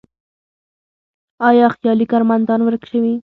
[1.49, 3.13] آیا خیالي کارمندان ورک شوي؟